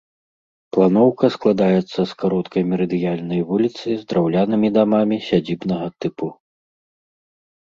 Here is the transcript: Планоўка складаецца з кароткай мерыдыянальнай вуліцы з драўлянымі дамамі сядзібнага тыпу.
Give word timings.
Планоўка 0.75 1.25
складаецца 1.35 1.99
з 2.11 2.17
кароткай 2.23 2.63
мерыдыянальнай 2.71 3.41
вуліцы 3.51 3.87
з 4.01 4.09
драўлянымі 4.15 4.67
дамамі 4.79 5.17
сядзібнага 5.27 5.87
тыпу. 6.01 6.25